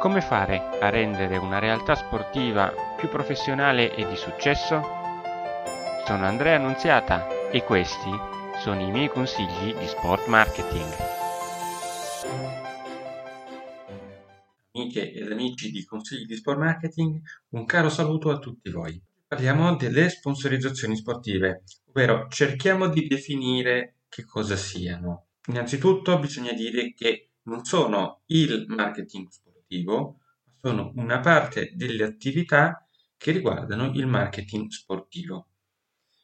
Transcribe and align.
Come 0.00 0.22
fare 0.22 0.78
a 0.80 0.88
rendere 0.88 1.36
una 1.36 1.58
realtà 1.58 1.94
sportiva 1.94 2.72
più 2.96 3.10
professionale 3.10 3.94
e 3.94 4.08
di 4.08 4.16
successo? 4.16 4.80
Sono 6.06 6.24
Andrea 6.24 6.56
Annunziata 6.56 7.50
e 7.50 7.62
questi 7.64 8.08
sono 8.62 8.80
i 8.80 8.90
miei 8.90 9.10
consigli 9.10 9.74
di 9.74 9.86
sport 9.86 10.26
marketing. 10.26 10.90
Amiche 14.72 15.12
ed 15.12 15.30
amici 15.30 15.70
di 15.70 15.84
Consigli 15.84 16.24
di 16.24 16.36
Sport 16.36 16.58
Marketing, 16.58 17.20
un 17.50 17.66
caro 17.66 17.90
saluto 17.90 18.30
a 18.30 18.38
tutti 18.38 18.70
voi. 18.70 18.98
Parliamo 19.28 19.76
delle 19.76 20.08
sponsorizzazioni 20.08 20.96
sportive, 20.96 21.64
ovvero 21.90 22.26
cerchiamo 22.30 22.88
di 22.88 23.06
definire 23.06 23.96
che 24.08 24.24
cosa 24.24 24.56
siano. 24.56 25.26
Innanzitutto 25.48 26.18
bisogna 26.18 26.52
dire 26.52 26.94
che 26.94 27.32
non 27.42 27.64
sono 27.64 28.22
il 28.28 28.64
marketing 28.66 29.28
sportivo 29.28 29.49
sportivo 29.70 30.18
sono 30.60 30.92
una 30.96 31.20
parte 31.20 31.72
delle 31.74 32.02
attività 32.02 32.84
che 33.16 33.30
riguardano 33.30 33.92
il 33.94 34.06
marketing 34.06 34.68
sportivo. 34.68 35.48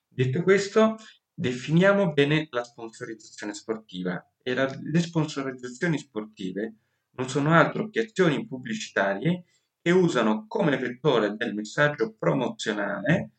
Detto 0.08 0.42
questo, 0.42 0.96
definiamo 1.32 2.12
bene 2.12 2.48
la 2.50 2.64
sponsorizzazione 2.64 3.54
sportiva 3.54 4.32
e 4.42 4.54
la, 4.54 4.68
le 4.82 5.00
sponsorizzazioni 5.00 5.98
sportive 5.98 6.74
non 7.12 7.28
sono 7.28 7.52
altro 7.52 7.88
che 7.88 8.00
azioni 8.00 8.46
pubblicitarie 8.46 9.44
che 9.80 9.90
usano 9.90 10.46
come 10.48 10.76
vettore 10.76 11.36
del 11.36 11.54
messaggio 11.54 12.14
promozionale 12.18 13.30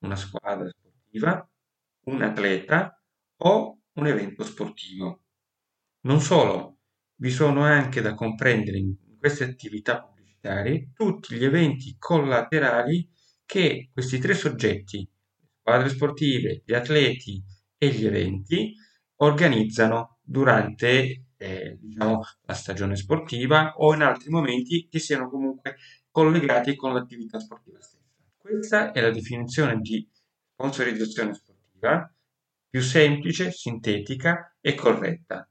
una 0.00 0.16
squadra 0.16 0.68
sportiva, 0.68 1.50
un 2.04 2.22
atleta 2.22 3.02
o 3.38 3.80
un 3.94 4.06
evento 4.06 4.44
sportivo. 4.44 5.24
Non 6.02 6.20
solo, 6.20 6.78
vi 7.16 7.30
sono 7.30 7.64
anche 7.64 8.00
da 8.00 8.14
comprendere 8.14 8.78
in 8.78 8.94
queste 9.18 9.44
attività 9.44 10.00
pubblicitarie 10.00 10.90
tutti 10.94 11.34
gli 11.34 11.44
eventi 11.44 11.96
collaterali 11.98 13.10
che 13.44 13.90
questi 13.92 14.18
tre 14.18 14.34
soggetti, 14.34 14.98
le 14.98 15.48
squadre 15.60 15.88
sportive, 15.88 16.62
gli 16.64 16.74
atleti 16.74 17.42
e 17.76 17.88
gli 17.88 18.06
eventi, 18.06 18.74
organizzano 19.16 20.18
durante 20.22 21.24
eh, 21.36 21.78
diciamo, 21.80 22.20
la 22.42 22.54
stagione 22.54 22.96
sportiva 22.96 23.72
o 23.76 23.94
in 23.94 24.02
altri 24.02 24.30
momenti 24.30 24.88
che 24.88 24.98
siano 24.98 25.30
comunque 25.30 25.76
collegati 26.10 26.76
con 26.76 26.92
l'attività 26.92 27.38
sportiva 27.38 27.80
stessa. 27.80 27.96
Questa 28.36 28.92
è 28.92 29.00
la 29.00 29.10
definizione 29.10 29.78
di 29.80 30.06
sponsorizzazione 30.52 31.34
sportiva 31.34 32.12
più 32.68 32.80
semplice, 32.80 33.50
sintetica 33.50 34.56
e 34.60 34.74
corretta. 34.74 35.48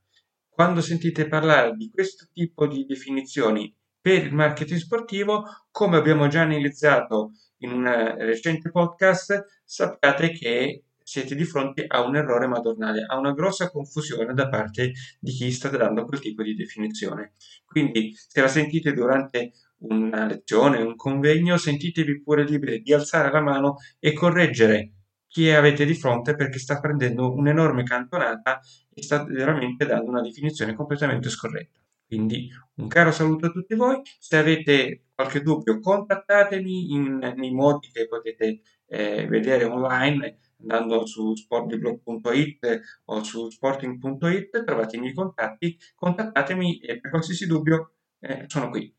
Quando 0.57 0.81
sentite 0.81 1.27
parlare 1.27 1.75
di 1.75 1.91
questo 1.93 2.25
tipo 2.33 2.65
di 2.65 2.83
definizioni 2.83 3.71
per 4.01 4.25
il 4.25 4.33
marketing 4.33 4.79
sportivo, 4.79 5.43
come 5.69 5.97
abbiamo 5.97 6.27
già 6.29 6.41
analizzato 6.41 7.33
in 7.57 7.73
un 7.73 8.15
recente 8.17 8.71
podcast, 8.71 9.61
sappiate 9.63 10.31
che 10.31 10.85
siete 11.03 11.35
di 11.35 11.43
fronte 11.43 11.85
a 11.85 12.01
un 12.01 12.15
errore 12.15 12.47
madornale, 12.47 13.05
a 13.07 13.19
una 13.19 13.33
grossa 13.33 13.69
confusione 13.69 14.33
da 14.33 14.49
parte 14.49 14.93
di 15.19 15.31
chi 15.31 15.51
sta 15.51 15.69
dando 15.69 16.05
quel 16.05 16.21
tipo 16.21 16.41
di 16.41 16.55
definizione. 16.55 17.33
Quindi, 17.63 18.15
se 18.15 18.41
la 18.41 18.47
sentite 18.47 18.93
durante 18.93 19.51
una 19.81 20.25
lezione, 20.25 20.81
un 20.81 20.95
convegno, 20.95 21.55
sentitevi 21.57 22.23
pure 22.23 22.43
liberi 22.43 22.81
di 22.81 22.95
alzare 22.95 23.29
la 23.29 23.41
mano 23.41 23.75
e 23.99 24.11
correggere 24.11 24.93
chi 25.37 25.51
avete 25.51 25.85
di 25.85 25.93
fronte 25.93 26.35
perché 26.35 26.57
sta 26.57 26.79
prendendo 26.79 27.31
un'enorme 27.31 27.83
cantonata 27.83 28.59
e 28.91 29.03
sta 29.03 29.23
veramente 29.23 29.85
dando 29.85 30.09
una 30.09 30.21
definizione 30.21 30.73
completamente 30.73 31.29
scorretta. 31.29 31.79
Quindi 32.07 32.49
un 32.77 32.87
caro 32.87 33.11
saluto 33.11 33.45
a 33.45 33.51
tutti 33.51 33.75
voi, 33.75 34.01
se 34.17 34.35
avete 34.35 35.09
qualche 35.13 35.43
dubbio 35.43 35.79
contattatemi 35.79 36.91
in, 36.91 37.33
nei 37.35 37.51
modi 37.51 37.89
che 37.91 38.07
potete 38.07 38.61
eh, 38.87 39.27
vedere 39.27 39.65
online 39.65 40.39
andando 40.61 41.05
su 41.05 41.35
sportblog.it 41.35 42.81
o 43.05 43.21
su 43.21 43.47
sporting.it, 43.51 44.63
trovate 44.63 44.95
i 44.95 44.99
miei 44.99 45.13
contatti, 45.13 45.77
contattatemi 45.93 46.79
e 46.79 46.99
per 46.99 47.11
qualsiasi 47.11 47.45
dubbio 47.45 47.91
eh, 48.21 48.45
sono 48.47 48.71
qui. 48.71 48.91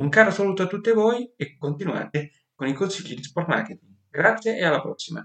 Un 0.00 0.08
caro 0.08 0.32
saluto 0.32 0.64
a 0.64 0.66
tutti 0.66 0.90
voi 0.90 1.32
e 1.36 1.56
continuate 1.56 2.32
con 2.52 2.66
i 2.66 2.72
consigli 2.72 3.14
di 3.14 3.22
sport 3.22 3.46
marketing. 3.46 3.92
Grazie 4.10 4.58
e 4.58 4.64
alla 4.64 4.80
prossima. 4.80 5.24